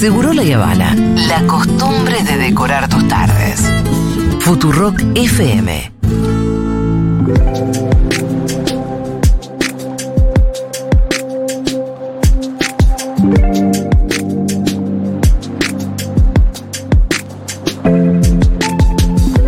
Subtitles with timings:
[0.00, 0.94] Seguro la Habana.
[1.28, 3.70] La costumbre de decorar tus tardes.
[4.38, 5.92] Futurock FM.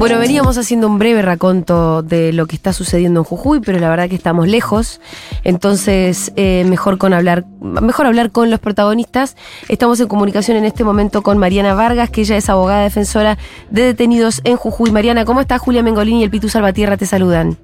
[0.03, 3.89] Bueno, veníamos haciendo un breve raconto de lo que está sucediendo en Jujuy, pero la
[3.89, 5.01] verdad que estamos lejos.
[5.45, 9.37] Entonces, eh, mejor con hablar, mejor hablar con los protagonistas.
[9.69, 13.39] Estamos en comunicación en este momento con Mariana Vargas, que ella es abogada defensora
[13.71, 14.91] de detenidos en Jujuy.
[14.91, 15.61] Mariana, ¿cómo estás?
[15.61, 17.57] Julia Mengolini y el Pitu Salvatierra te saludan.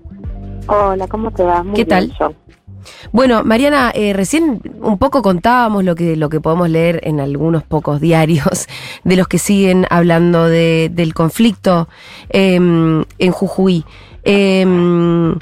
[0.68, 1.64] Hola, ¿cómo te va?
[1.64, 2.16] Muy ¿Qué tal?
[3.12, 7.62] Bueno, Mariana, eh, recién un poco contábamos lo que, lo que podemos leer en algunos
[7.62, 8.66] pocos diarios
[9.04, 11.88] de los que siguen hablando de, del conflicto
[12.28, 13.84] em, en Jujuy.
[14.24, 15.34] Em,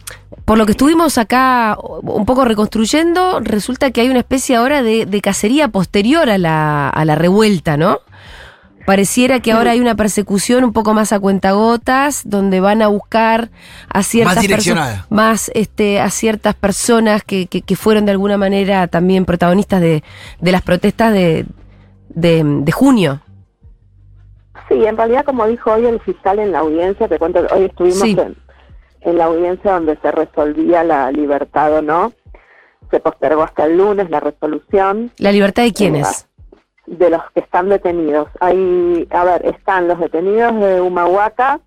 [0.45, 5.05] por lo que estuvimos acá un poco reconstruyendo, resulta que hay una especie ahora de,
[5.05, 8.01] de cacería posterior a la, a la revuelta, ¿no?
[8.87, 13.51] Pareciera que ahora hay una persecución un poco más a cuentagotas, donde van a buscar
[13.93, 15.07] a ciertas Más personas, direccionada.
[15.11, 20.05] más este, a ciertas personas que, que, que fueron de alguna manera también protagonistas de,
[20.41, 21.47] de las protestas de,
[22.11, 23.21] de, de junio.
[24.69, 27.99] Sí, en realidad, como dijo hoy el fiscal en la audiencia, te cuento, hoy estuvimos
[27.99, 28.17] Sí.
[28.19, 28.37] en,
[29.03, 32.13] en la audiencia donde se resolvía la libertad o no.
[32.91, 36.29] Se postergó hasta el lunes la resolución ¿La libertad de quiénes?
[36.87, 38.29] De los que están detenidos.
[38.41, 41.61] Hay, a ver, están los detenidos de Humahuaca,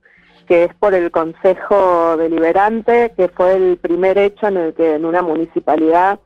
[0.48, 5.06] que es por el Consejo Deliberante, que fue el primer hecho en el que en
[5.06, 6.20] una municipalidad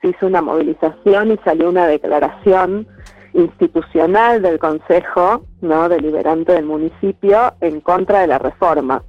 [0.00, 2.86] se hizo una movilización y salió una declaración
[3.34, 9.02] institucional del Consejo no Deliberante del municipio en contra de la reforma.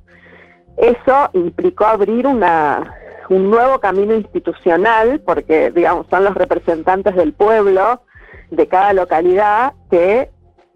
[0.76, 2.94] Eso implicó abrir una,
[3.30, 8.02] un nuevo camino institucional, porque digamos son los representantes del pueblo
[8.52, 10.30] de cada localidad que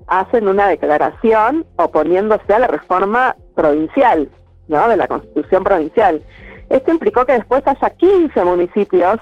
[0.08, 4.30] hacen una declaración oponiéndose a la reforma provincial,
[4.68, 4.88] ¿no?
[4.90, 6.22] De la constitución provincial.
[6.70, 9.20] Esto implicó que después haya 15 municipios,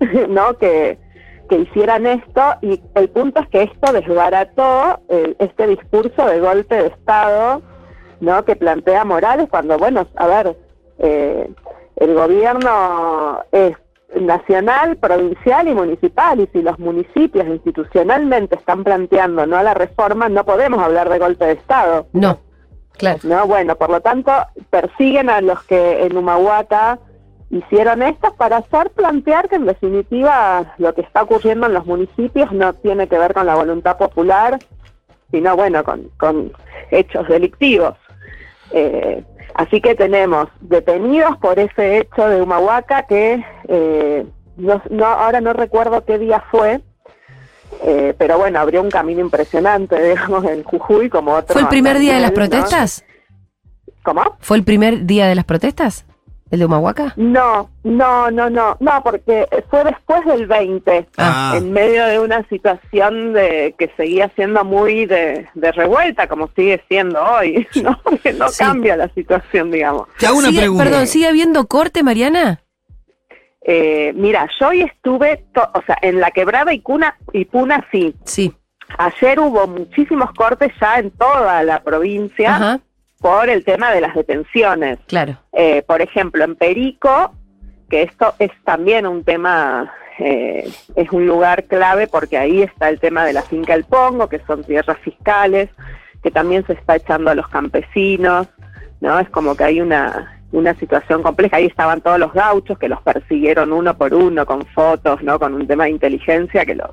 [0.28, 0.56] ¿no?
[0.58, 0.98] Que,
[1.48, 6.74] que hicieran esto y el punto es que esto desbarató eh, este discurso de golpe
[6.74, 7.62] de Estado,
[8.20, 8.44] ¿no?
[8.44, 10.56] Que plantea Morales cuando, bueno, a ver,
[10.98, 11.50] eh,
[11.96, 13.76] el gobierno es
[14.14, 20.28] nacional, provincial y municipal, y si los municipios institucionalmente están planteando no a la reforma,
[20.28, 22.06] no podemos hablar de golpe de Estado.
[22.12, 22.38] No,
[22.92, 23.20] claro.
[23.24, 24.32] No, bueno, por lo tanto,
[24.70, 26.98] persiguen a los que en Humahuaca
[27.50, 32.52] hicieron esto para hacer plantear que en definitiva lo que está ocurriendo en los municipios
[32.52, 34.58] no tiene que ver con la voluntad popular,
[35.30, 36.52] sino bueno, con, con
[36.90, 37.94] hechos delictivos.
[38.70, 45.40] Eh, así que tenemos detenidos por ese hecho de Humahuaca que eh, no, no, ahora
[45.40, 46.80] no recuerdo qué día fue,
[47.82, 51.52] eh, pero bueno, abrió un camino impresionante, digamos, en Jujuy como otro.
[51.52, 53.04] ¿Fue el primer día de las protestas?
[54.02, 54.36] ¿Cómo?
[54.40, 56.04] ¿Fue el primer día de las protestas?
[56.50, 57.12] ¿El de Humahuaca?
[57.16, 61.52] No, no, no, no, no, porque fue después del 20, Ah.
[61.58, 66.82] en medio de una situación de que seguía siendo muy de, de revuelta, como sigue
[66.88, 68.00] siendo hoy, ¿no?
[68.02, 68.64] Porque no Sí.
[68.64, 70.08] cambia la situación, digamos.
[70.18, 70.84] Te hago una Sigue- pregunta.
[70.84, 72.62] Perdón, ¿sigue habiendo corte, Mariana?
[73.62, 78.14] Eh, mira, yo hoy estuve, o sea, en la quebrada y Cuna y Puna sí.
[78.24, 78.54] Sí.
[78.96, 82.80] Ayer hubo muchísimos cortes ya en toda la provincia Ajá,
[83.20, 84.98] por el tema de las detenciones.
[85.06, 85.36] claro.
[85.52, 87.34] Eh, por ejemplo, en Perico,
[87.90, 93.00] que esto es también un tema, eh, es un lugar clave porque ahí está el
[93.00, 95.68] tema de la finca El Pongo, que son tierras fiscales,
[96.22, 98.48] que también se está echando a los campesinos,
[99.00, 99.18] ¿no?
[99.18, 101.56] Es como que hay una, una situación compleja.
[101.56, 105.38] Ahí estaban todos los gauchos que los persiguieron uno por uno con fotos, ¿no?
[105.38, 106.90] Con un tema de inteligencia que los,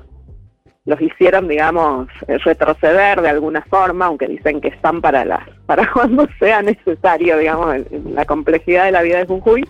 [0.84, 5.90] los hicieron, digamos, eh, retroceder de alguna forma, aunque dicen que están para las, para
[5.92, 7.76] cuando sea necesario, digamos,
[8.10, 9.68] la complejidad de la vida de Jujuy.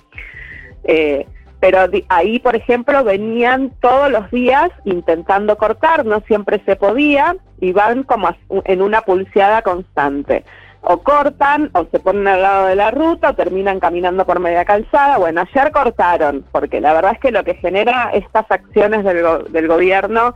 [0.85, 1.27] Eh,
[1.59, 7.73] pero ahí, por ejemplo, venían todos los días intentando cortar, no siempre se podía, y
[7.73, 8.29] van como
[8.65, 10.45] en una pulseada constante.
[10.83, 14.65] O cortan, o se ponen al lado de la ruta, o terminan caminando por media
[14.65, 15.19] calzada.
[15.19, 19.39] Bueno, ayer cortaron, porque la verdad es que lo que genera estas acciones del, go-
[19.39, 20.35] del gobierno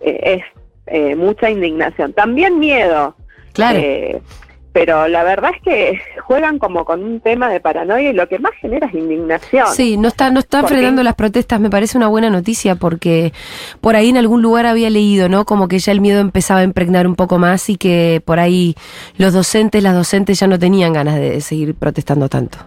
[0.00, 0.42] eh, es
[0.86, 2.12] eh, mucha indignación.
[2.12, 3.16] También miedo.
[3.52, 3.78] Claro.
[3.82, 4.22] Eh,
[4.72, 8.38] pero la verdad es que juegan como con un tema de paranoia y lo que
[8.38, 9.66] más genera es indignación.
[9.68, 13.32] Sí, no está, no están frenando las protestas, me parece una buena noticia porque
[13.80, 15.44] por ahí en algún lugar había leído, ¿no?
[15.44, 18.74] Como que ya el miedo empezaba a impregnar un poco más y que por ahí
[19.16, 22.58] los docentes, las docentes ya no tenían ganas de seguir protestando tanto.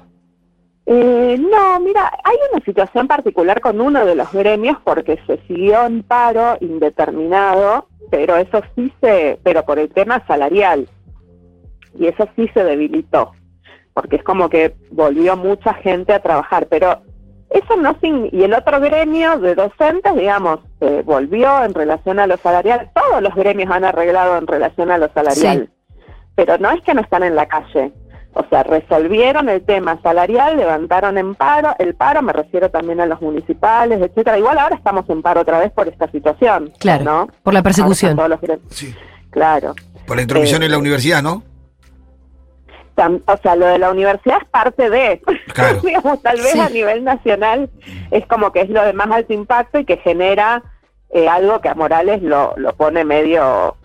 [0.85, 5.85] Eh, no, mira, hay una situación particular con uno de los gremios porque se siguió
[5.85, 10.89] en paro indeterminado, pero eso sí se, pero por el tema salarial,
[11.97, 13.31] y eso sí se debilitó,
[13.93, 17.01] porque es como que volvió mucha gente a trabajar, pero
[17.49, 22.27] eso no sin, y el otro gremio de docentes, digamos, se volvió en relación a
[22.27, 25.69] lo salarial, todos los gremios han arreglado en relación a lo salarial,
[26.35, 27.93] pero no es que no están en la calle,
[28.35, 33.05] o sea, resolvieron el tema salarial, levantaron en paro, el paro me refiero también a
[33.05, 34.39] los municipales, etcétera.
[34.39, 36.73] Igual ahora estamos en paro otra vez por esta situación.
[36.79, 37.27] Claro, ¿no?
[37.43, 38.15] por la persecución.
[38.15, 38.39] Todos los
[38.69, 38.93] Sí.
[39.29, 39.75] Claro.
[40.07, 41.43] Por la intromisión Eh, en la universidad, ¿no?
[42.95, 45.21] Tam- o sea, lo de la universidad es parte de,
[45.53, 45.79] Claro.
[45.83, 46.59] digamos, tal vez Sí.
[46.59, 47.69] a nivel nacional
[48.11, 50.61] es como que es lo de más alto impacto y que genera
[51.11, 53.75] eh, algo que a Morales lo, lo pone medio,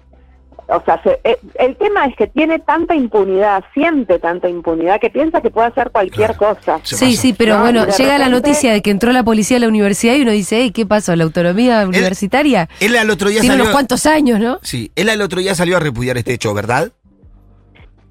[0.70, 5.08] o sea, se- eh, el tema es que tiene tanta impunidad, siente tanta impunidad que
[5.08, 6.56] piensa que puede hacer cualquier Claro.
[6.56, 6.80] cosa.
[6.84, 7.22] Se Sí, pasa.
[7.22, 10.14] sí, pero No, bueno, llega la noticia de que entró la policía a la universidad
[10.16, 11.16] y uno dice, "Ey, ¿qué pasó?
[11.16, 12.68] ¿La autonomía universitaria?
[12.80, 13.64] Él al otro día Tiene salió.
[13.64, 14.58] unos cuantos años, ¿no?
[14.62, 16.92] Sí, él al otro día salió a repudiar este hecho, ¿verdad?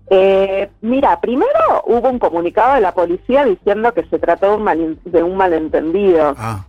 [0.09, 4.63] Eh, mira, primero hubo un comunicado de la policía diciendo que se trató de un,
[4.63, 6.33] malin- de un malentendido.
[6.37, 6.65] Ah.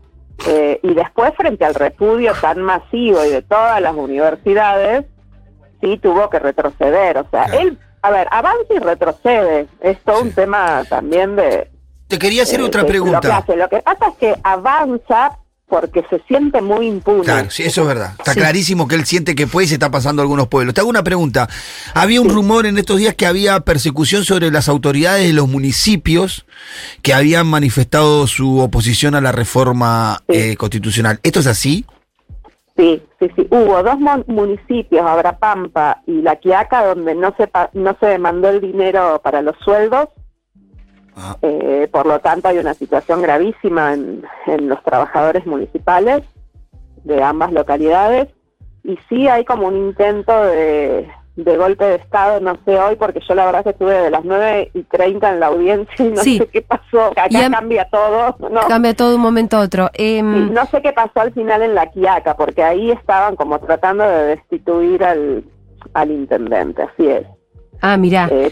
[0.47, 5.05] Eh, y después, frente al repudio tan masivo y de todas las universidades,
[5.81, 7.19] sí tuvo que retroceder.
[7.19, 7.61] O sea, Claro.
[7.61, 9.67] él, a ver, avanza y retrocede.
[9.81, 11.71] Es todo un tema también de...
[12.09, 13.37] Te quería hacer eh, otra de Lo que, pregunta.
[13.37, 13.57] hace.
[13.57, 15.39] Lo que pasa es que avanza
[15.69, 17.25] porque se siente muy impune.
[17.25, 18.15] Claro, sí, eso es verdad.
[18.19, 18.41] Está Sí.
[18.41, 20.75] clarísimo que él siente que puede y se está pasando a algunos pueblos.
[20.75, 21.49] Te hago una pregunta.
[21.95, 26.47] Había un rumor en estos días que había persecución sobre las autoridades de los municipios
[27.03, 30.37] que habían manifestado su oposición a la reforma Sí.
[30.37, 31.21] eh, constitucional.
[31.23, 31.85] ¿Esto es así?
[32.77, 33.47] Sí, sí, sí.
[33.51, 33.97] Hubo dos
[34.29, 39.43] municipios, Abrapampa y La Quiaca, donde no se, pa- no se demandó el dinero para
[39.43, 40.09] los sueldos.
[41.43, 46.23] Eh, por lo tanto, hay una situación gravísima en, en los trabajadores municipales
[47.05, 48.29] de ambas localidades.
[48.85, 53.21] Y sí hay como un intento de, de golpe de Estado, no sé hoy, porque
[53.29, 56.23] yo la verdad que estuve de las 9 y 30 en la audiencia y no
[56.23, 56.39] Sí.
[56.39, 57.07] sé qué pasó.
[57.11, 58.37] Acá Y cambia todo.
[58.51, 58.61] ¿no?
[58.69, 59.91] Cambia todo de un momento a otro.
[59.95, 63.59] Em, Sí, no sé qué pasó al final en la Quiaca, porque ahí estaban como
[63.59, 65.45] tratando de destituir al,
[65.95, 67.27] al intendente, así es.
[67.83, 68.51] Ah, mirá, Eh,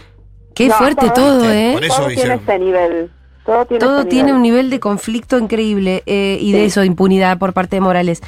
[0.57, 1.71] qué no, fuerte todo- ¿eh?
[1.73, 3.11] por eso todo tiene ese nivel.
[3.45, 4.35] Todo tiene, Todo ese tiene nivel.
[4.35, 8.21] un nivel de conflicto increíble eh, y de eso, de impunidad por parte de Morales.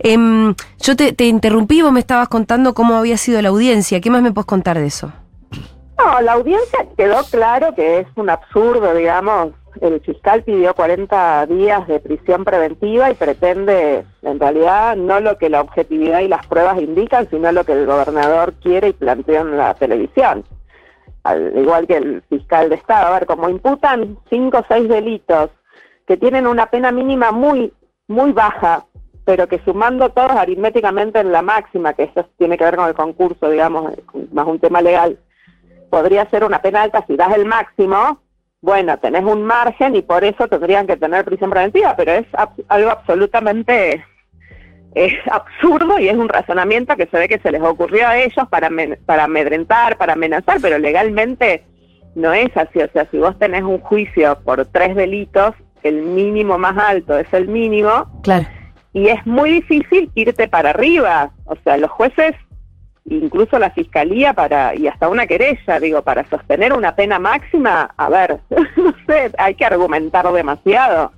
[0.00, 4.02] Em, yo te, te interrumpí, vos me estabas contando cómo había sido la audiencia.
[4.02, 5.10] ¿Qué más me puedes contar de eso?
[5.98, 9.52] No, la audiencia quedó claro que es un absurdo, digamos.
[9.80, 15.48] El fiscal pidió 40 días de prisión preventiva y pretende, en realidad, no lo que
[15.48, 19.56] la objetividad y las pruebas indican, sino lo que el gobernador quiere y planteó en
[19.56, 20.44] la televisión.
[21.26, 23.06] Al igual que el fiscal de Estado.
[23.08, 25.50] A ver, como imputan cinco o seis delitos
[26.06, 27.72] que tienen una pena mínima muy,
[28.06, 28.86] muy baja,
[29.24, 32.94] pero que sumando todos aritméticamente en la máxima, que esto tiene que ver con el
[32.94, 33.92] concurso, digamos,
[34.32, 35.18] más un tema legal,
[35.90, 38.20] podría ser una pena alta si das el máximo,
[38.60, 42.26] bueno, tenés un margen y por eso tendrían que tener prisión preventiva, pero es
[42.68, 44.04] algo absolutamente
[44.96, 48.48] eh, absurdo y es un razonamiento que se ve que se les ocurrió a ellos
[48.48, 48.70] para,
[49.04, 51.62] para amedrentar, para amenazar, pero legalmente
[52.14, 52.80] no es así.
[52.80, 57.30] O sea, si vos tenés un juicio por tres delitos, el mínimo más alto es
[57.34, 58.46] el mínimo Claro.
[58.94, 61.30] y es muy difícil irte para arriba.
[61.44, 62.34] O sea, los jueces,
[63.04, 68.08] incluso la fiscalía para y hasta una querella, digo, para sostener una pena máxima, a
[68.08, 68.40] ver,
[68.76, 71.12] no sé, hay que argumentar demasiado.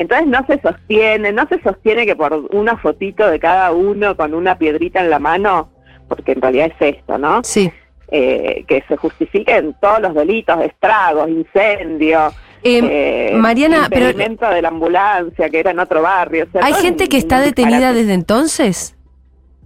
[0.00, 4.32] Entonces no se sostiene, no se sostiene que por una fotito de cada uno con
[4.32, 5.68] una piedrita en la mano,
[6.08, 7.42] porque en realidad es esto, ¿no?
[7.44, 7.70] Sí.
[8.10, 14.68] Eh, que se justifiquen todos los delitos, estragos, incendio, Em, eh, Mariana, pero de la
[14.68, 16.46] ambulancia que era en otro barrio.
[16.48, 18.96] o sea, ¿hay gente que está detenida desde entonces?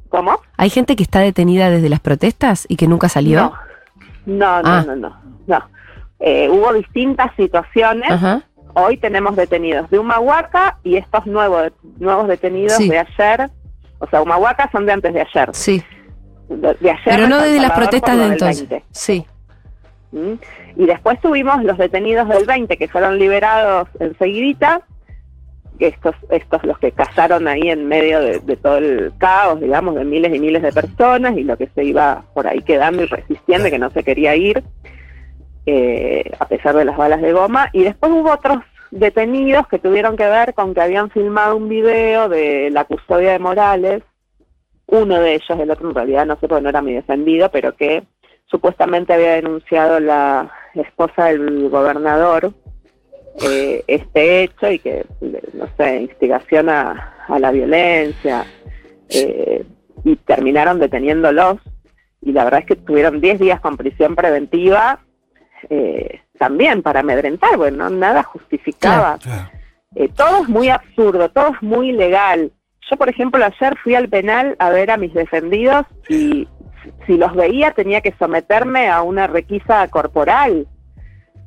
[0.09, 0.41] ¿Cómo?
[0.57, 3.53] ¿Hay gente que está detenida desde las protestas y que nunca salió?
[4.27, 4.85] No, no, no, Ah.
[4.87, 5.17] no, no.
[5.47, 5.69] no.
[6.21, 8.11] Eh, hubo distintas situaciones.
[8.11, 8.43] Ajá.
[8.75, 12.89] Hoy tenemos detenidos de Humahuaca y estos nuevos nuevos detenidos Sí.
[12.89, 13.51] de ayer.
[14.01, 15.49] O sea, Humahuaca son de antes de ayer.
[15.53, 15.83] Sí.
[16.49, 18.69] De, de ayer Pero no desde las protestas de entonces.
[18.69, 18.85] 20.
[18.91, 19.27] Sí.
[20.13, 20.33] ¿Mm?
[20.77, 24.83] Y después tuvimos los detenidos del 20 que fueron liberados enseguidita,
[25.79, 29.95] que estos, estos los que cazaron ahí en medio de, de todo el caos, digamos,
[29.95, 33.07] de miles y miles de personas y lo que se iba por ahí quedando y
[33.07, 34.63] resistiendo y que no se quería ir,
[35.67, 37.71] eh, a pesar de las balas de goma.
[37.73, 38.59] Y después hubo otros
[38.91, 43.39] detenidos que tuvieron que ver con que habían filmado un video de la custodia de
[43.39, 44.03] Morales,
[44.87, 47.75] uno de ellos, el otro en realidad no sé porque no era mi defendido, pero
[47.75, 48.05] que
[48.47, 52.53] supuestamente había denunciado la esposa del gobernador
[53.43, 55.05] eh, este hecho y que,
[55.55, 58.45] no sé, instigación a, la violencia,
[59.09, 59.65] eh,
[60.05, 61.57] y terminaron deteniéndolos,
[62.21, 65.01] y la verdad es que tuvieron 10 días con prisión preventiva,
[65.71, 69.19] eh, también para amedrentar, bueno, nada justificaba.
[69.19, 69.51] Claro.
[69.97, 72.53] Eh, todo es muy absurdo, todo es muy ilegal.
[72.91, 76.49] Yo, por ejemplo, ayer fui al penal a ver a mis defendidos y
[77.07, 80.67] si los veía tenía que someterme a una requisa corporal.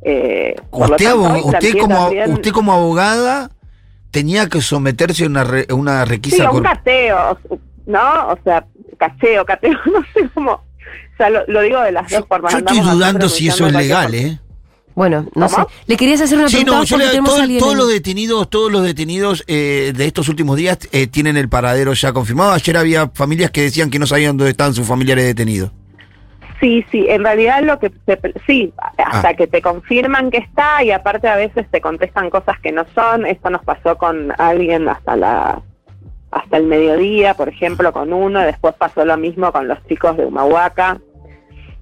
[0.02, 3.50] Eh, Usted, tanto, usted, como, también- usted como abogada
[4.12, 7.38] tenía que someterse a una, re- una Sí, requisa a un cateo,
[7.86, 8.28] ¿no?
[8.30, 8.66] O sea,
[8.98, 10.62] cacheo, cateo, no sé cómo.
[11.18, 12.52] O sea, lo, lo digo de las Yo, dos formas.
[12.54, 14.40] yo estoy dudando si eso es legal, ¿eh?
[14.94, 15.68] Bueno, no ¿Cómo?
[15.70, 15.76] sé.
[15.86, 18.72] Le querías hacer una Sí, pregunta no, yo le- todo- alguien todos los detenidos, todos
[18.72, 22.52] los detenidos eh, de estos últimos días eh, tienen el paradero ya confirmado.
[22.54, 25.72] Ayer había familias que decían que no sabían dónde estaban sus familiares detenidos.
[26.60, 29.34] Sí, sí, en realidad lo que te- sí, hasta Ah.
[29.36, 33.28] que te confirman que está y aparte a veces te contestan cosas que no son.
[33.28, 35.62] Esto nos pasó con alguien hasta la
[36.30, 38.40] hasta el mediodía, por ejemplo, con uno.
[38.42, 41.00] Después pasó lo mismo con los chicos de Humahuaca,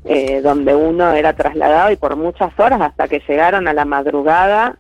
[0.06, 4.78] eh, donde uno era trasladado y por muchas horas hasta que llegaron a la madrugada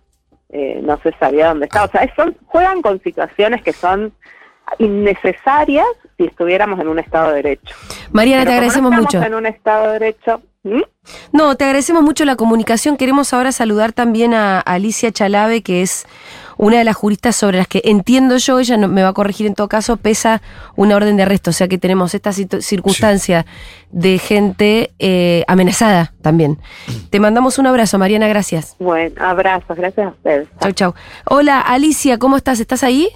[0.49, 1.85] eh, no se sabía dónde estaba.
[1.85, 4.13] O sea, son, juegan con situaciones que son
[4.77, 7.75] innecesarias si estuviéramos en un Estado de Derecho.
[8.11, 9.23] Mariana, Pero te como agradecemos no mucho.
[9.23, 10.41] en un Estado de Derecho.
[10.65, 10.81] ¿Mm?
[11.31, 12.97] No, te agradecemos mucho la comunicación.
[12.97, 16.07] Queremos ahora saludar también a Alicia Chalave, que es
[16.57, 19.45] una de las juristas sobre las que entiendo yo, ella no, me va a corregir
[19.45, 20.41] en todo caso, pesa
[20.75, 21.51] una orden de arresto.
[21.51, 23.45] O sea que tenemos esta circunstancia
[23.91, 26.57] de gente eh, amenazada también.
[27.11, 28.75] Te mandamos un abrazo, Mariana, gracias.
[28.79, 30.47] Bueno, abrazos, gracias a ustedes.
[30.59, 30.93] Chau, chau.
[31.25, 32.59] Hola, Alicia, ¿cómo estás?
[32.59, 33.09] ¿Estás ahí?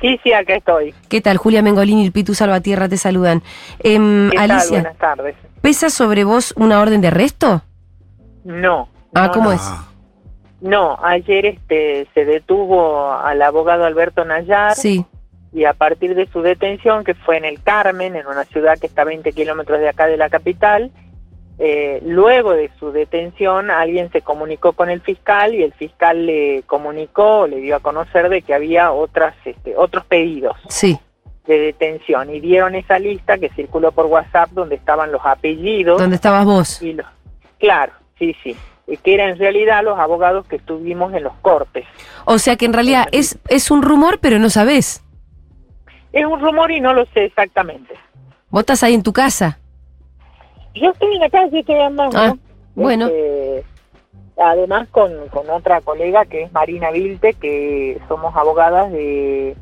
[0.00, 0.92] Sí, sí, acá estoy.
[1.08, 1.36] ¿Qué tal?
[1.36, 3.42] Julia Mengolini y el Pitu Salvatierra te saludan.
[3.80, 3.98] ¿Qué
[4.34, 4.50] tal?
[4.50, 5.36] Alicia, Buenas tardes.
[5.64, 7.62] ¿Pesa sobre vos una orden de arresto?
[8.44, 8.86] No.
[9.14, 9.52] Ah, no, ¿cómo no.
[9.52, 9.62] es?
[10.60, 15.06] No, ayer este se detuvo al abogado Alberto Nayar Sí.
[15.54, 18.86] y a partir de su detención, que fue en el Carmen, en una ciudad que
[18.86, 20.90] está a 20 kilómetros de acá de la capital,
[21.58, 26.62] eh, luego de su detención alguien se comunicó con el fiscal y el fiscal le
[26.66, 30.98] comunicó, le dio a conocer de que había otras, este, otros pedidos Sí.
[31.46, 36.16] De detención y dieron esa lista que circuló por WhatsApp donde estaban los apellidos ¿Dónde
[36.16, 36.80] estabas vos?
[36.80, 37.06] y los,
[37.58, 38.56] claro, sí, sí,
[39.02, 41.86] que eran en realidad los abogados que estuvimos en los cortes.
[42.24, 45.02] O sea que en realidad es, es un rumor, pero no sabés.
[46.12, 47.94] Es un rumor y no lo sé exactamente.
[48.50, 49.58] Vos estás ahí en tu casa.
[50.74, 52.18] Yo estoy en la calle, estoy andando.
[52.18, 52.36] Ah,
[52.74, 53.06] bueno.
[53.06, 53.64] Este,
[54.36, 59.56] además con, con otra colega que es Marina Vilte, que somos abogadas de...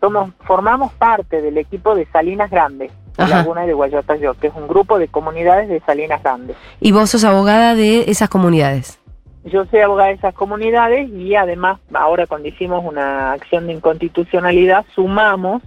[0.00, 3.38] somos Formamos parte del equipo de Salinas Grandes, Ajá.
[3.38, 6.56] Laguna de Guayotayó, que es un grupo de comunidades de Salinas Grandes.
[6.80, 8.98] Y vos sos abogada de esas comunidades.
[9.44, 14.84] Yo soy abogada de esas comunidades y además ahora cuando hicimos una acción de inconstitucionalidad
[14.94, 15.62] sumamos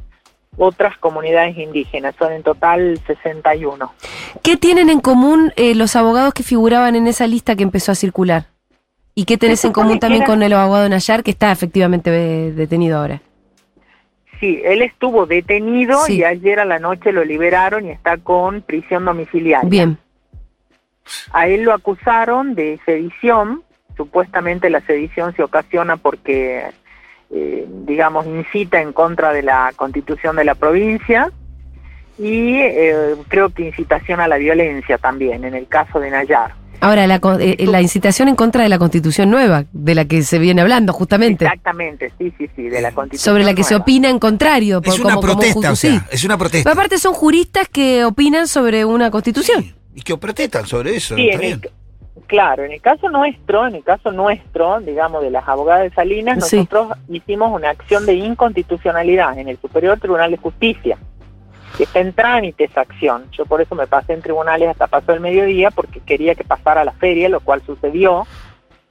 [0.58, 3.92] otras comunidades indígenas, son en total 61.
[4.44, 7.96] ¿Qué tienen en común eh, los abogados que figuraban en esa lista que empezó a
[7.96, 8.46] circular?
[9.16, 12.98] ¿Y qué tenés en común también con el abogado Nayar, que está efectivamente eh, detenido
[12.98, 13.22] ahora?
[14.42, 16.18] Sí, él estuvo detenido Sí.
[16.18, 19.70] y ayer a la noche lo liberaron y está con prisión domiciliaria.
[19.70, 19.98] Bien.
[21.32, 23.64] A él lo acusaron de sedición,
[23.96, 26.66] supuestamente la sedición se ocasiona porque,
[27.30, 31.32] eh, digamos, incita en contra de la constitución de la provincia
[32.18, 36.56] y eh, creo que incitación a la violencia también, en el caso de Nayar.
[36.82, 40.24] Ahora, la, co- eh, la incitación en contra de la constitución nueva, de la que
[40.24, 43.34] se viene hablando justamente, Exactamente, sí, sí, sí, de la constitución.
[43.34, 43.84] sobre la que se nueva.
[43.84, 44.82] opina en contrario.
[44.82, 46.00] por- es una como- como protesta, ju- o sea, sí.
[46.12, 46.70] es una protesta.
[46.70, 49.62] Pero aparte son juristas que opinan sobre una constitución.
[49.64, 51.16] Sí, Y que protestan sobre eso.
[51.16, 51.70] Sí, en el,
[52.28, 56.48] claro, en el caso nuestro, en el caso nuestro, digamos, de las abogadas de Salinas,
[56.48, 56.56] Sí.
[56.58, 60.98] nosotros hicimos una acción de inconstitucionalidad en el Superior Tribunal de Justicia,
[61.80, 63.25] está en trámite esa acción.
[63.32, 66.84] Yo por eso me pasé en tribunales hasta pasó el mediodía, porque quería que pasara
[66.84, 68.28] la feria, lo cual sucedió,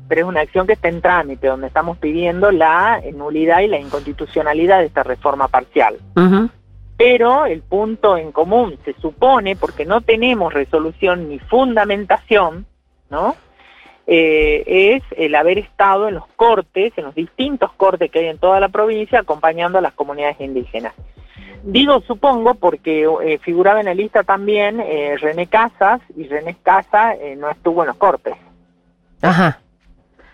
[0.09, 3.79] pero es una acción que está en trámite, donde estamos pidiendo la nulidad y la
[3.79, 5.99] inconstitucionalidad de esta reforma parcial
[7.01, 12.67] pero el punto en común se supone, porque no tenemos resolución ni fundamentación,
[13.09, 13.37] ¿no?
[14.07, 18.37] Eh, es el haber estado en los cortes, en los distintos cortes que hay en
[18.37, 20.93] toda la provincia, acompañando a las comunidades indígenas.
[21.63, 27.17] Digo supongo porque eh, figuraba en la lista también eh, René Casas, y René Casas
[27.21, 28.35] eh, no estuvo en los cortes.
[29.23, 29.61] Ajá.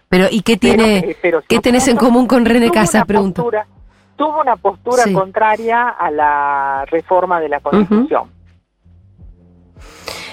[0.09, 2.95] Pero, ¿y qué Pero, tiene, eh, pero qué tenés en común con René tuvo Casas?
[2.97, 3.43] una Pregunto.
[3.43, 3.67] postura-
[4.17, 5.13] tuvo una postura Sí.
[5.13, 8.31] contraria a la reforma de la Constitución,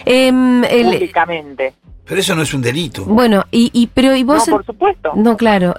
[0.05, 1.73] Em, el- públicamente.
[2.05, 3.05] Pero eso no es un delito.
[3.05, 4.47] Bueno, y, y pero y No, vos...
[4.49, 5.11] por supuesto.
[5.15, 5.73] No, claro.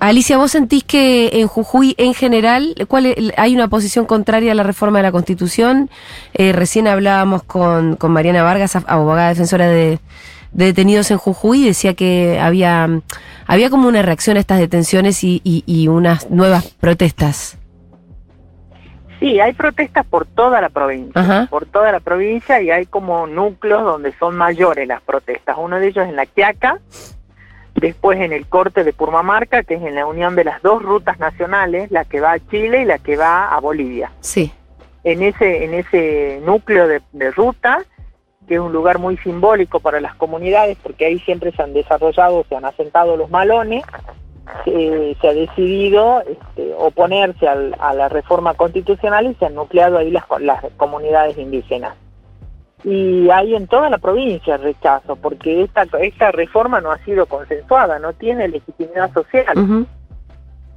[0.00, 4.54] Alicia, ¿vos sentís que en Jujuy en general cuál es- hay una posición contraria a
[4.54, 5.90] la reforma de la Constitución?
[6.32, 9.98] Eh, recién hablábamos con, con Mariana Vargas, ab- abogada defensora de,
[10.52, 12.88] de detenidos en Jujuy, y decía que había,
[13.46, 17.58] había como una reacción a estas detenciones y, y- y unas nuevas protestas.
[19.18, 21.46] Sí, hay protestas por toda la provincia, Ajá.
[21.50, 25.56] por toda la provincia y hay como núcleos donde son mayores las protestas.
[25.58, 26.78] Uno de ellos en La Quiaca,
[27.80, 31.18] después en el corte de Purmamarca, que es en la unión de las dos rutas
[31.18, 34.12] nacionales, la que va a Chile y la que va a Bolivia.
[34.20, 34.52] Sí.
[35.02, 37.78] En ese, en ese núcleo de, de ruta,
[38.46, 42.44] que es un lugar muy simbólico para las comunidades, porque ahí siempre se han desarrollado,
[42.48, 43.82] se han asentado los malones,
[44.66, 49.98] eh, se ha decidido este, oponerse al- a la reforma constitucional y se han nucleado
[49.98, 51.94] ahí las, las comunidades indígenas.
[52.84, 57.98] Y hay en toda la provincia rechazo, porque esta, esta reforma no ha sido consensuada,
[57.98, 59.86] no tiene legitimidad social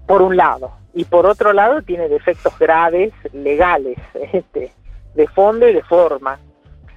[0.06, 3.98] por un lado, y por otro lado tiene defectos graves legales,
[4.34, 4.74] este,
[5.16, 6.40] de fondo y de forma.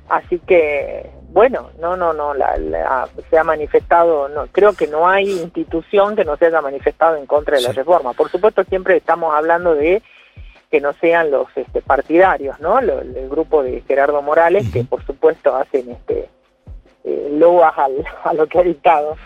[0.09, 5.09] Así que, bueno, no, no, no, la, la- se ha manifestado, no, creo que no
[5.09, 8.13] hay institución que no se haya manifestado en contra de la reforma.
[8.13, 10.03] Por supuesto, siempre estamos hablando de
[10.71, 12.81] que no sean los este, partidarios, ¿no?
[12.81, 16.29] Lo- el grupo de Gerardo Morales, que por supuesto hacen este
[17.05, 19.17] eh, loas al- a lo que ha dictado.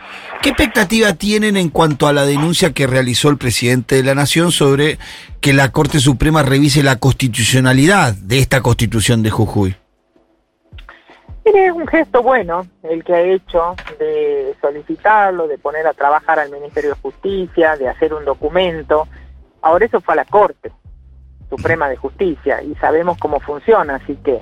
[0.43, 4.53] ¿Qué expectativa tienen en cuanto a la denuncia que realizó el presidente de la Nación
[4.53, 4.99] sobre
[5.41, 9.77] que la Corte Suprema revise la constitucionalidad de esta constitución de Jujuy?
[11.45, 16.51] Es un gesto bueno el que ha hecho de solicitarlo, de poner a trabajar al
[16.51, 19.09] Ministerio de Justicia, de hacer un documento.
[19.63, 20.71] Ahora eso fue a la Corte
[21.51, 24.41] Suprema de Justicia y sabemos cómo funciona, así que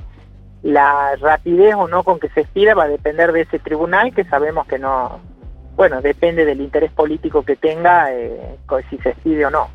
[0.63, 4.25] la rapidez o no con que se expida va a depender de ese tribunal que
[4.25, 5.19] sabemos que no,
[5.77, 8.59] bueno, depende del interés político que tenga eh,
[8.91, 9.69] si se expide o no.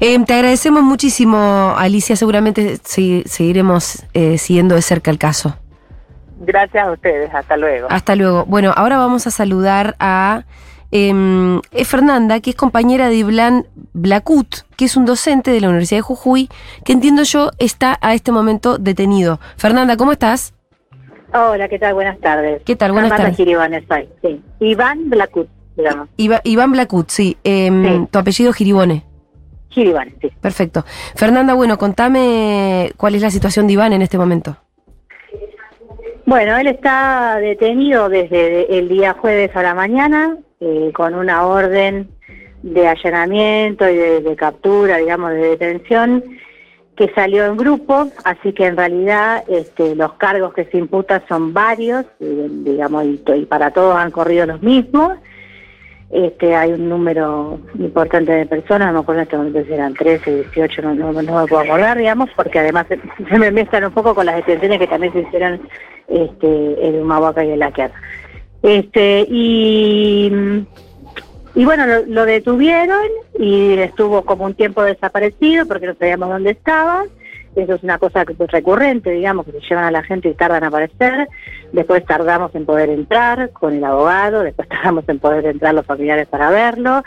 [0.00, 2.16] Eh, te agradecemos muchísimo, Alicia.
[2.16, 5.56] Seguramente seguiremos eh, siguiendo de cerca el caso.
[6.40, 7.86] Gracias a ustedes, hasta luego.
[7.88, 8.44] Hasta luego.
[8.46, 10.42] Bueno, ahora vamos a saludar a
[10.92, 15.98] eh, Fernanda, que es compañera de Iblan Blacut, que es un docente de la Universidad
[15.98, 16.48] de Jujuy,
[16.84, 19.40] que entiendo yo está a este momento detenido.
[19.56, 20.54] Fernanda, ¿cómo estás?
[21.34, 21.94] Hola, ¿qué tal?
[21.94, 22.62] Buenas tardes.
[22.64, 22.92] ¿Qué tal?
[22.92, 23.88] Buenas Fernanda tardes.
[23.88, 24.42] Soy, sí.
[24.60, 26.08] Iván Blacut, digamos.
[26.18, 27.36] Iba- Iván Blacut, sí.
[27.42, 27.70] Sí.
[28.10, 29.04] Tu apellido Giribone.
[29.70, 30.30] Giribones, sí.
[30.42, 30.84] Perfecto.
[31.14, 34.58] Fernanda, bueno, contame cuál es la situación de Iván en este momento.
[36.26, 42.08] Bueno, él está detenido desde el día jueves a la mañana eh, con una orden
[42.62, 46.22] de allanamiento y de, captura, digamos, de detención
[46.94, 51.52] que salió en grupo, así que en realidad este, los cargos que se imputan son
[51.52, 55.18] varios, digamos, y, para todos han corrido los mismos.
[56.12, 59.94] Este, hay un número importante de personas, no me acuerdo en este momento si eran
[59.94, 63.86] 13, 18, no, no, no me puedo acordar, digamos, porque además se, se me mezclan
[63.86, 65.60] un poco con las detenciones que también se hicieron
[66.06, 68.00] este, en Humahuaca y en La Quiaca.
[68.62, 70.30] Este, y,
[71.54, 73.06] y bueno, lo, lo detuvieron
[73.38, 77.04] y estuvo como un tiempo desaparecido porque no sabíamos dónde estaba.
[77.54, 80.34] Eso es una cosa que es recurrente, digamos, que se llevan a la gente y
[80.34, 81.28] tardan en aparecer.
[81.72, 86.28] Después tardamos en poder entrar con el abogado, después tardamos en poder entrar los familiares
[86.28, 87.02] para verlo.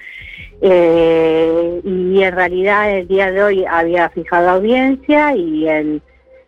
[0.61, 6.01] Eh, y en realidad el día de hoy había fijado audiencia y el,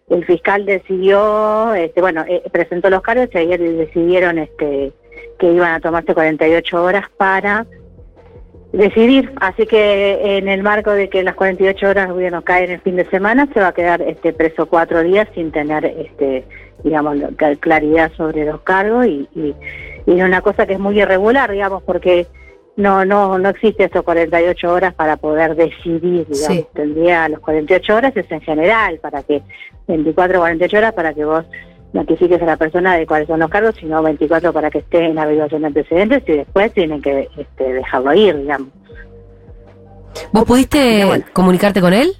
[0.09, 4.93] el fiscal decidió, este, bueno, eh, presentó los cargos y ayer decidieron este,
[5.37, 7.65] que iban a tomarse 48 horas para
[8.71, 9.33] decidir.
[9.41, 13.05] Así que en el marco de que las 48 horas bueno, caen el fin de
[13.09, 16.45] semana, se va a quedar este preso cuatro días sin tener, este,
[16.83, 17.17] digamos,
[17.59, 19.55] claridad sobre los cargos y, y,
[20.05, 22.27] y una cosa que es muy irregular, digamos, porque
[22.77, 26.57] no no no existe esos 48 horas para poder decidir, digamos.
[26.57, 26.65] Sí.
[26.73, 29.41] Tendría los 48 horas es en general, para que
[29.87, 31.43] 24 o 48 horas para que vos
[31.93, 35.15] notifiques a la persona de cuáles son los cargos, sino 24 para que esté en
[35.15, 38.69] la averiguación de antecedentes y después tienen que este, dejarlo ir, digamos.
[40.31, 41.25] ¿Vos pudiste Bueno.
[41.33, 42.11] comunicarte con él?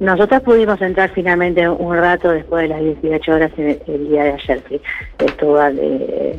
[0.00, 4.32] Nosotros pudimos entrar finalmente un rato después de las 18 horas el, el día de
[4.32, 4.80] ayer, sí.
[5.18, 6.38] estuvo eh,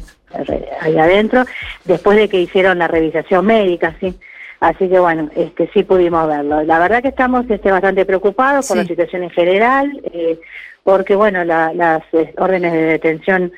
[0.81, 1.43] ahí adentro,
[1.85, 4.15] después de que hicieron la revisación médica, sí.
[4.59, 6.63] Así que bueno, este sí pudimos verlo.
[6.63, 8.83] La verdad que estamos este, bastante preocupados por Sí.
[8.83, 10.39] la situación en general, eh,
[10.83, 13.51] porque bueno, la- las eh, órdenes de detención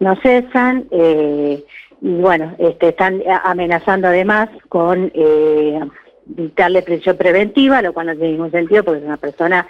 [0.00, 1.62] no cesan eh,
[2.02, 5.80] y bueno, este, están amenazando además con eh,
[6.26, 9.66] dictarle prisión preventiva, lo cual no tiene ningún sentido porque es una persona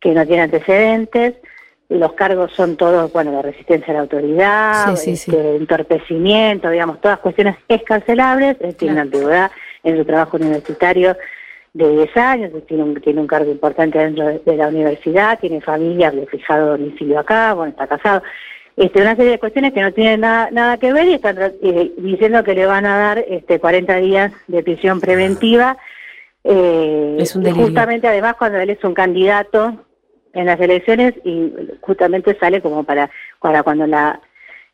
[0.00, 1.34] que no tiene antecedentes.
[1.88, 5.30] los cargos son todos, bueno, de resistencia a la autoridad, Sí, sí, sí.
[5.30, 9.50] este, entorpecimiento, digamos, todas cuestiones escarcelables, él tiene una antigüedad
[9.84, 11.16] en su trabajo universitario
[11.72, 15.60] de 10 años, tiene un, tiene un cargo importante dentro de, de la universidad, tiene
[15.62, 18.22] familia, he fijado domicilio acá, bueno, está casado.
[18.78, 21.92] Este, una serie de cuestiones que no tienen nada, nada que ver y están eh,
[21.98, 25.76] diciendo que le van a dar este, 40 días de prisión preventiva.
[26.44, 27.66] eh, Es un delirio.
[27.66, 29.84] justamente además cuando él es un candidato
[30.32, 33.10] en las elecciones y justamente sale como para,
[33.40, 34.20] para cuando la,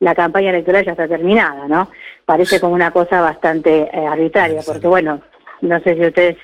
[0.01, 1.89] la campaña electoral ya está terminada, ¿no?
[2.27, 5.23] Parece como una cosa bastante eh, arbitraria, porque bueno,
[5.63, 6.37] no sé si ustedes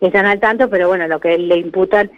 [0.00, 2.10] están al tanto, pero bueno, lo que le imputan,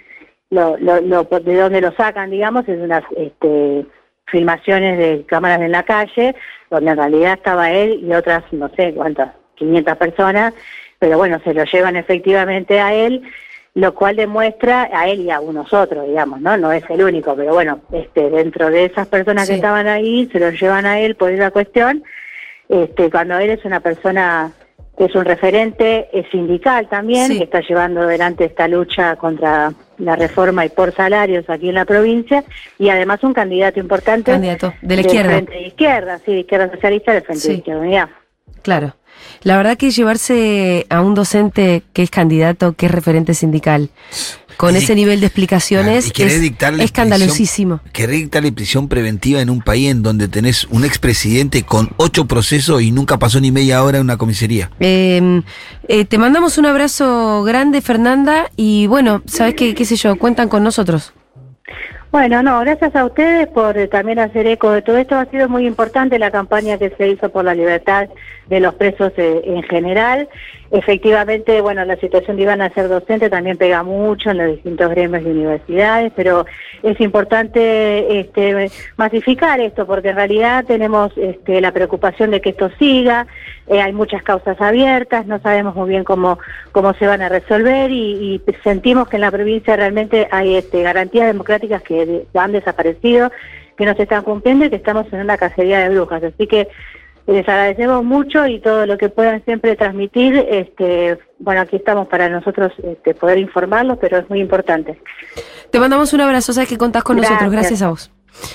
[0.50, 3.86] lo, lo, lo- de dónde lo sacan, digamos, es unas este,
[4.30, 6.34] filmaciones de cámaras en la calle,
[6.70, 10.54] donde en realidad estaba él y otras, no sé cuántas, 500 personas,
[10.98, 13.22] pero bueno, se lo llevan efectivamente a él,
[13.74, 16.56] lo cual demuestra a él y a unos otros, digamos, ¿no?
[16.56, 19.52] No es el único, pero bueno, este, dentro de esas personas Sí.
[19.52, 22.02] que estaban ahí, se lo llevan a él por esa cuestión,
[22.68, 24.52] este, cuando él es una persona
[25.00, 27.38] que es un referente eh, sindical también, Sí.
[27.38, 31.86] que está llevando adelante esta lucha contra la reforma y por salarios aquí en la
[31.86, 32.44] provincia,
[32.78, 35.30] y además un candidato importante Candidato de la izquierda.
[35.30, 37.48] Frente de Izquierda, sí, de Izquierda Socialista del Frente Sí.
[37.48, 38.08] de Izquierda Unidad.
[38.60, 38.94] Claro.
[39.42, 43.88] La verdad que llevarse a un docente que es candidato, que es referente sindical,
[44.60, 46.12] con Y- ese nivel de explicaciones, es
[46.80, 47.78] escandalosísimo.
[47.78, 52.26] prisión- Querer dictarle prisión preventiva en un país en donde tenés un expresidente con ocho
[52.26, 54.70] procesos y nunca pasó ni media hora en una comisaría.
[54.78, 55.40] Eh,
[55.88, 60.50] eh, te mandamos un abrazo grande, Fernanda, y bueno, sabes qué, qué sé yo, cuentan
[60.50, 61.14] con nosotros.
[62.12, 65.14] Bueno, no, gracias a ustedes por eh, también hacer eco de todo esto.
[65.16, 68.08] Ha sido muy importante la campaña que se hizo por la libertad
[68.48, 70.28] de los presos eh, en general.
[70.72, 74.88] Efectivamente, bueno, la situación de Iván a ser docente también pega mucho en los distintos
[74.90, 76.46] gremios de universidades, pero
[76.84, 82.70] es importante este, masificar esto porque en realidad tenemos este, la preocupación de que esto
[82.78, 83.26] siga.
[83.66, 86.38] Eh, hay muchas causas abiertas, no sabemos muy bien cómo,
[86.70, 90.82] cómo se van a resolver y, y sentimos que en la provincia realmente hay este,
[90.82, 93.32] garantías democráticas que han desaparecido,
[93.76, 96.22] que no se están cumpliendo y que estamos en una cacería de brujas.
[96.22, 96.68] Así que
[97.32, 100.36] les agradecemos mucho y todo lo que puedan siempre transmitir.
[100.50, 105.00] Este, bueno, aquí estamos para nosotros este, poder informarlos, pero es muy importante.
[105.70, 107.82] Te mandamos un abrazo, sabes que contás con nosotros, Gracias.
[107.82, 108.10] a vos.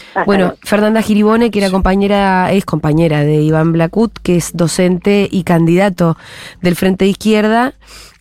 [0.10, 0.56] Hasta Bueno.
[0.64, 6.18] Fernanda Giribone, que era compañera, es compañera de Iván Blacut, que es docente y candidato
[6.62, 7.74] del Frente de Izquierda,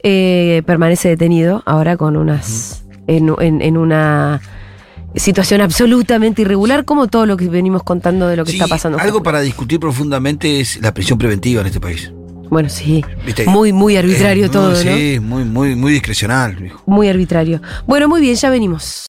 [0.03, 2.85] eh, permanece detenido ahora con unas.
[3.07, 4.40] en, en- en una
[5.16, 8.98] situación absolutamente irregular, como todo lo que venimos contando de lo que Sí, está pasando.
[8.98, 12.12] Algo para discutir profundamente es la prisión preventiva en este país.
[12.50, 13.05] Bueno, sí.
[13.24, 13.46] ¿Viste?
[13.46, 14.77] Muy, muy arbitrario Eh, todo, ¿no?
[14.77, 16.72] Sí, muy, muy, muy discrecional.
[16.87, 17.61] Muy arbitrario.
[17.87, 19.03] Bueno, muy bien, ya venimos.